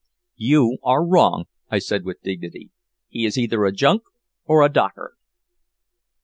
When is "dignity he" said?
2.23-3.23